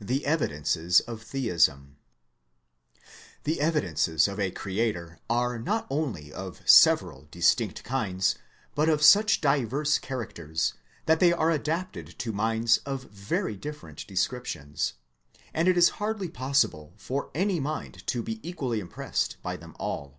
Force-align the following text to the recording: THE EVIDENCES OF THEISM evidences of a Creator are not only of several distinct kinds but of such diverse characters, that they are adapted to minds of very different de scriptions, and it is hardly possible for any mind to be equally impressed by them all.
THE 0.00 0.24
EVIDENCES 0.24 1.00
OF 1.00 1.24
THEISM 1.26 1.96
evidences 3.46 4.26
of 4.26 4.40
a 4.40 4.50
Creator 4.50 5.18
are 5.28 5.58
not 5.58 5.86
only 5.90 6.32
of 6.32 6.66
several 6.66 7.28
distinct 7.30 7.84
kinds 7.84 8.36
but 8.74 8.88
of 8.88 9.02
such 9.02 9.42
diverse 9.42 9.98
characters, 9.98 10.72
that 11.04 11.20
they 11.20 11.34
are 11.34 11.50
adapted 11.50 12.18
to 12.20 12.32
minds 12.32 12.78
of 12.86 13.02
very 13.10 13.58
different 13.58 14.06
de 14.06 14.16
scriptions, 14.16 14.94
and 15.52 15.68
it 15.68 15.76
is 15.76 15.90
hardly 16.00 16.28
possible 16.30 16.94
for 16.96 17.30
any 17.34 17.60
mind 17.60 18.06
to 18.06 18.22
be 18.22 18.40
equally 18.48 18.80
impressed 18.80 19.36
by 19.42 19.58
them 19.58 19.76
all. 19.78 20.18